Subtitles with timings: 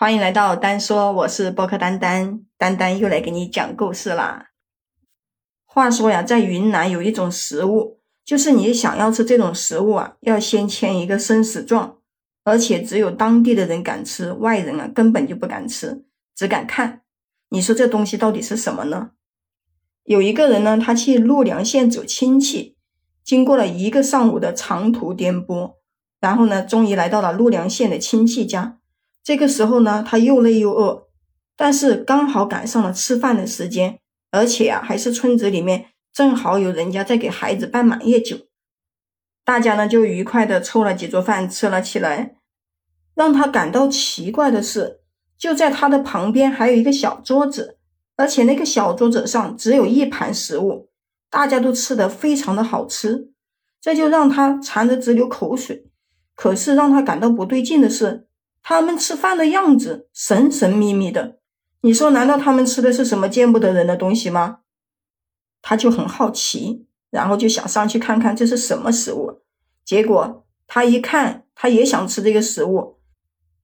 [0.00, 4.50] 欢迎来到丹说，我是播客丹丹，丹丹又来给你讲故事啦。
[5.66, 11.98] 话说呀，在云南有一种食物，就是你想要吃这种食物啊，要先签一个生死状，
[12.44, 17.00] 而且只有当地的人敢吃，外人啊根本就不敢吃，只敢看。
[17.48, 19.10] 你说这东西到底是什么呢？
[20.04, 22.76] 有一个人呢，他去陆良县走亲戚，
[23.24, 25.74] 经过了一个上午的长途颠簸，
[26.20, 28.76] 然后呢，终于来到了陆良县的亲戚家。
[29.28, 31.06] 这个时候呢，他又累又饿，
[31.54, 33.98] 但是刚好赶上了吃饭的时间，
[34.30, 38.38] 而且啊，还是村子里面正好有人家在给孩子办满月酒，
[39.44, 42.36] 大家呢就愉快的凑了几桌饭吃了起来。
[43.14, 45.00] 让他感到奇怪的是，
[45.36, 47.76] 就在他的旁边还有一个小桌子，
[48.16, 50.88] 而且那个小桌子上只有一盘食物，
[51.28, 53.30] 大家都吃得非常的好吃，
[53.78, 55.84] 这就让他馋得直流口水。
[56.34, 58.24] 可是让他感到不对劲的是。
[58.68, 61.38] 他们吃饭的样子神神秘秘的，
[61.80, 64.58] 你说难道他们吃的是什么见不得人的东西吗？
[65.62, 69.40] 他就很好奇，然后就想上去看看这是什么食物。
[69.86, 72.98] 结果他一看，他也想吃这个食物，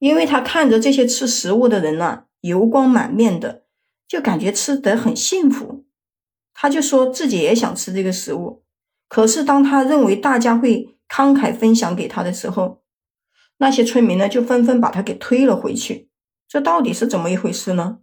[0.00, 3.62] 因为他看着这些吃食物的人呢，油光满面的，
[4.06, 5.86] 就感觉吃得很幸福。
[6.52, 8.64] 他就说自己也想吃这个食物，
[9.08, 12.82] 可是当他认为大家会慷慨分享给他的时候，
[13.60, 16.08] 那些村民呢，就纷纷把他给推了回去。
[16.48, 17.98] 这到底是怎么一回事呢？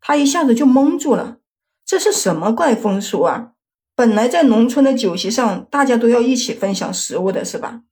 [0.00, 1.38] 他一下子就懵住了。
[1.84, 3.52] 这是什么怪风俗啊？
[3.94, 7.82] 本来在农村的酒席上，大家都要一起分享食物的，是吧？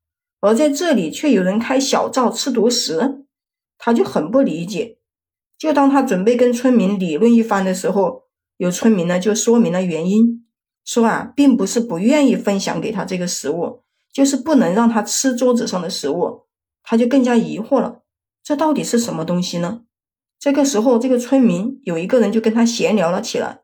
[0.40, 3.24] 而在这里却有人开小灶吃独食，
[3.78, 4.98] 他就很不理解。
[5.56, 8.24] 就当他准备跟村民理论一番的时候，
[8.56, 10.44] 有村民呢就说明了原因，
[10.84, 16.43] 说啊，并不是不愿意分享给他这个食物，就是不能让他吃桌子上的食物。
[16.84, 18.02] 他就更加疑惑了，
[18.44, 19.80] 这到底是什么东西呢？
[20.38, 23.62] 这个时候，这个村民有一个人就跟他闲聊了起来，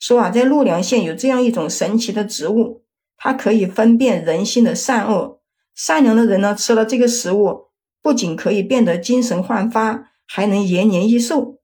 [0.00, 2.84] 说啊，在陆良县有这样一种神奇的植物，
[3.18, 5.40] 它可以分辨人心的善恶。
[5.74, 7.66] 善良的人呢，吃了这个食物，
[8.00, 11.58] 不仅可以变得精神焕发，还能延年益寿。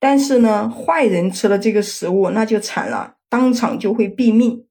[0.00, 4.66] 但是呢，坏人吃了这个食物，那就惨了，当场就会毙命。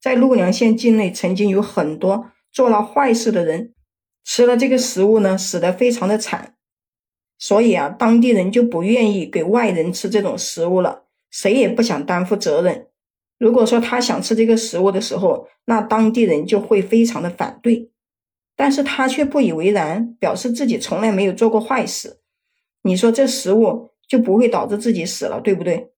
[0.00, 3.74] 在陆良县境内，曾经有很多做了坏事的人。
[4.30, 6.54] 吃了这个食物呢，死得非常的惨，
[7.38, 12.88] 所以啊，当地人就不愿意给外人吃这种食物了，谁也不想担负责任。
[13.38, 17.90] 如果说他想吃这个食物的时候，那当地人就会非常的反对，
[18.54, 22.20] 但是他却不以为然，表示自己从来没有做过坏事。
[22.82, 25.90] 你说这食物就不会导致自己死了，对不对？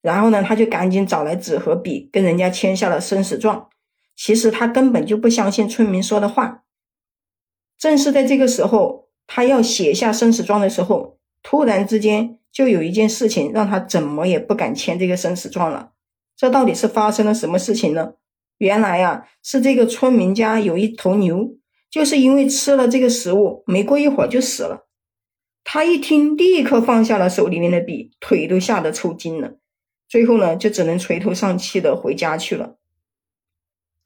[0.00, 3.68] 然后呢，他就赶紧找来纸和笔，跟人家签下了生死状。
[4.16, 6.64] 其实他根本就不相信村民说的话。
[7.78, 15.92] 正是在这个时候，他要写下生死状的时候，突然之间就有一件事情让他怎么也不敢签这个生死状了。
[16.36, 18.14] 这到底是发生了什么事情呢？
[18.58, 21.56] 原来呀，是这个村民家有一头牛，
[21.88, 24.86] 就是因为吃了这个食物，没过一会儿就死了。
[25.62, 29.54] 他一听，立刻放下了手里面的笔，腿都吓得抽筋了。
[30.08, 32.76] 最后呢，就只能垂头丧气的回家去了。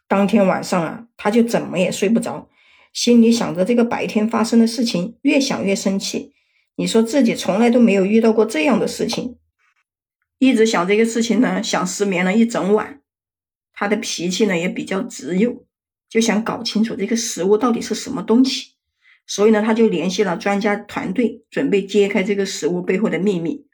[0.08, 2.48] 当天晚上啊，他就怎么也睡不着。
[2.92, 6.32] 心里想着这个白天发生的事情，越想越生气。
[6.76, 9.36] 你说自己从来都没有遇到过这样的事情，
[10.38, 13.00] 一直想这个事情呢，想失眠了一整晚。
[13.72, 15.64] 他的脾气呢也比较直拗，
[16.08, 18.72] 就想搞清楚这个食物到底是什么东西。
[19.26, 23.66] 所以呢，他就联系了专家团队，准备揭开这个食物背后的秘密。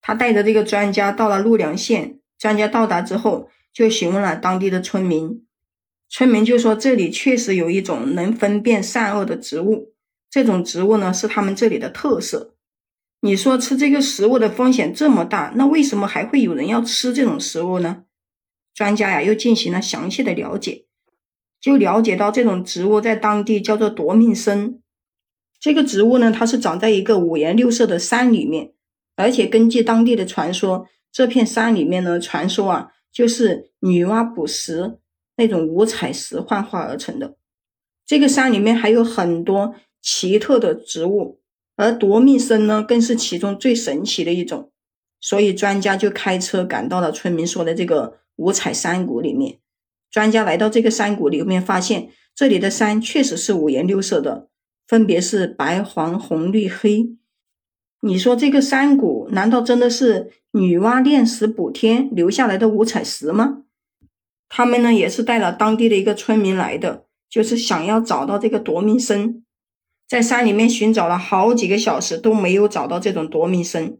[0.00, 5.46] 他带着这个专家到了陆良县，专家到达之后，就询问了当地的村民。
[6.12, 9.94] 村民就说：“这里确实有一种能分辨善恶的植物，
[10.28, 12.56] 这种植物呢是他们这里的特色。
[13.20, 18.02] 你说吃这个食物的风险这么大，那为什么还会有人要吃这种食物呢？”
[18.74, 20.86] 专家呀又进行了详细的了解，
[21.60, 24.80] 就了解到这种植物在当地叫做夺命参。
[25.60, 28.72] 这个植物呢，它是长在一个五颜六色的山里面，
[29.14, 34.99] 而且根据当地的传说，这片山里面呢，传说啊就是女娲补石。
[35.40, 37.34] 那种五彩石幻化而成的，
[38.04, 41.40] 这个山里面还有很多奇特的植物，
[41.76, 44.70] 而夺命参呢，更是其中最神奇的一种。
[45.18, 49.58] 所以专家就开车赶到了村民说的这个五彩山谷里面。
[50.10, 54.48] 专家来到这个山谷里面，发现这里的山确实是五颜六色的，
[54.86, 57.16] 分别是白、黄、红、绿、黑。
[58.02, 63.64] 你说这个山谷难道真的是女娲炼石补天留下来的五彩石吗？
[64.50, 69.42] 他们呢也是带了当地的一个村民来的，就是想要找到这个夺命参。
[70.08, 73.96] 在山里面寻找了好几个小时都没有找到这种夺命参。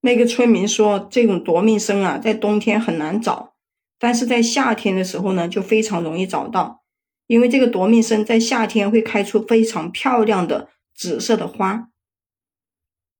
[0.00, 3.54] 那个村民说，这种夺命参啊，在冬天很难找，
[3.98, 6.82] 但是在夏天的时候呢，就非常容易找到，
[7.26, 11.88] 因为这个夺命参在夏天会开出非常漂亮的紫色的花。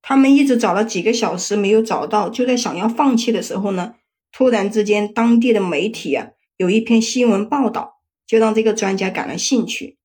[0.00, 3.94] 他们一直找了几个小时没有找到，就在想要放弃的时候呢，
[4.32, 9.98] 突然之间，当地的媒体啊有一篇新闻报道，就让这个专家感了兴趣，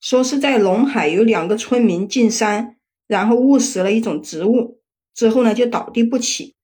[0.00, 2.76] 说是在陇海有两个村民进山，
[3.06, 4.80] 然后误食了一种植物，
[5.14, 6.54] 之后呢就倒地不起，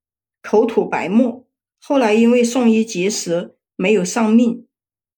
[0.42, 1.46] 口吐白沫，
[1.80, 4.66] 后来因为送医及时没有丧命，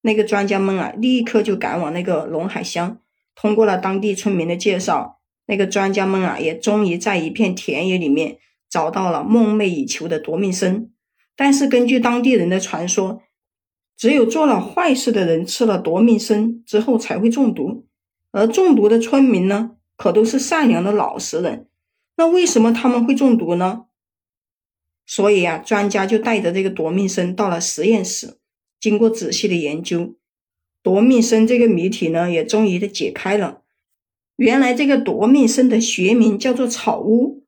[0.02, 3.00] 那个专家们啊立刻就赶往那个陇海乡，
[3.34, 5.14] 通过了当地村民的介绍。
[5.48, 8.38] 那个专家们啊，也终于在一片田野里面
[8.68, 10.90] 找到了梦寐以求的夺命参。
[11.36, 13.22] 但是根据当地人的传说，
[13.96, 17.84] 只有做了坏事的人吃了夺命参之后才会中毒，
[18.30, 21.66] 而中毒的村民呢，可都是善良的老实人。
[22.16, 23.86] 那为什么他们会中毒呢？
[25.06, 28.38] 所以啊，专家就带着这个夺命参到了实验室，
[28.80, 30.14] 经过仔细的研究，
[30.82, 33.62] 夺命参这个谜题呢，也终于的解开了。
[34.36, 37.44] 原来这个夺命参的学名叫做草乌，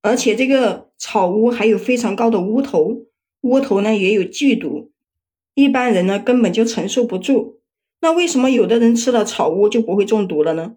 [0.00, 3.02] 而且这个草乌还有非常高的乌头，
[3.42, 4.90] 乌头呢也有剧毒，
[5.54, 7.60] 一般人呢根本就承受不住。
[8.00, 10.76] 那为什么有的人吃了草乌就不会中毒了呢？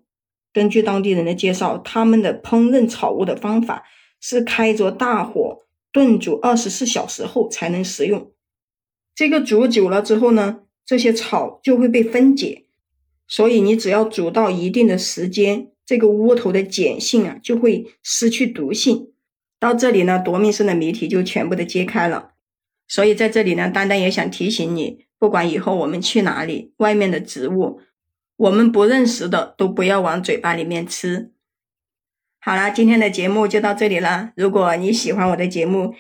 [0.52, 3.84] 根据当地人的介绍，他们的烹饪草乌的方法
[4.20, 8.32] 是开着大火炖煮二十四小时后才能食用。
[9.16, 12.66] 这个煮久了之后呢，这些草就会被分解。
[13.26, 19.12] 所以你只要煮到一定的时间，这个乌头的碱性啊就会失去毒性。
[19.60, 22.33] 到这里呢，夺命参的谜题就全部的揭开了。
[22.88, 27.82] 所以在这里呢，丹丹也想提醒你，不管以后我们去哪里，外面的植物
[28.36, 31.32] 我们不认识的都不要往嘴巴里面吃。
[32.40, 34.32] 好了，今天的节目就到这里了。
[34.36, 35.96] 如果你喜欢我的节目，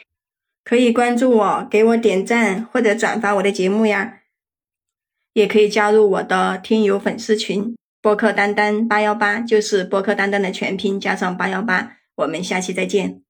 [0.65, 4.19] 可以关注我，给我点赞或者转发我的节目呀。
[5.33, 11.97] 也可以加入我的听友粉丝群，播客丹丹八幺八，就是播客丹丹的全拼加上八幺八。
[12.15, 13.22] 我们下期再见。